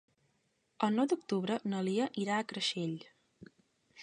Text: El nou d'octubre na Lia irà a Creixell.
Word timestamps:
El 0.87 0.97
nou 0.99 1.09
d'octubre 1.11 1.59
na 1.75 1.85
Lia 1.89 2.09
irà 2.25 2.41
a 2.41 2.47
Creixell. 2.53 2.97